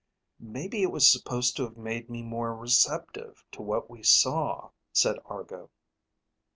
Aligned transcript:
"Maybe 0.39 0.81
it 0.81 0.89
was 0.91 1.11
supposed 1.11 1.55
to 1.57 1.63
have 1.65 1.77
made 1.77 2.09
me 2.09 2.23
more 2.23 2.55
receptive 2.55 3.45
to 3.51 3.61
what 3.61 3.87
we 3.87 4.01
saw," 4.01 4.71
said 4.91 5.17
Argo. 5.25 5.69